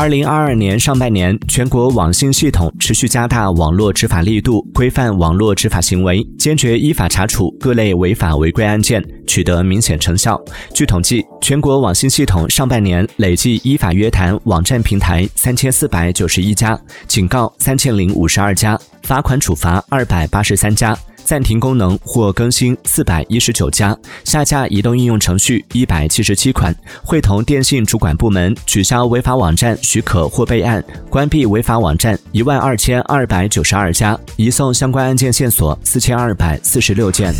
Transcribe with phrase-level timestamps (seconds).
[0.00, 10.40] 二零二二年上半年，全国网信系统持续加大网络执法力度，规范网络执法行为，坚决依法查处各类违法违规案件，取得明显成效。
[10.72, 20.96] 据统计，全国网信系统上半年累计依法约谈网站平台三千四百九十一家，警告三千零五十二家，罚款处罚二百八十三家。
[21.24, 26.74] 暂停功能或更新四百一十九家，下架移动应用程序一百七十七款，
[27.04, 37.34] 会同电信主管部门取消违法网站许可或备案，关闭违法网站一万二千二百九十二家，移送相关案件线索四千二百四十六件。